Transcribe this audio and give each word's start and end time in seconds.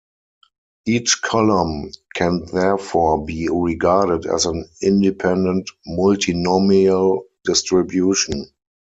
Each 0.87 1.21
column 1.21 1.91
can 2.15 2.45
therefore 2.51 3.23
be 3.23 3.47
regarded 3.51 4.25
as 4.25 4.47
an 4.47 4.67
independent 4.81 5.69
multinomial 5.87 7.25
distribution. 7.43 8.47